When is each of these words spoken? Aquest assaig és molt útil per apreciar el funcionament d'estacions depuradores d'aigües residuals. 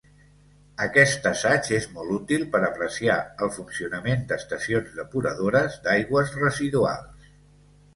Aquest 0.85 1.27
assaig 1.31 1.69
és 1.81 1.85
molt 1.99 2.15
útil 2.15 2.47
per 2.57 2.63
apreciar 2.71 3.19
el 3.47 3.55
funcionament 3.61 4.27
d'estacions 4.33 5.01
depuradores 5.05 5.81
d'aigües 5.89 6.39
residuals. 6.47 7.35